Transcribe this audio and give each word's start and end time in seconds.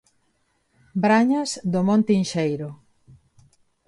Brañas 1.03 1.49
do 1.73 1.81
Monte 1.89 2.11
Inxeiro. 2.21 2.69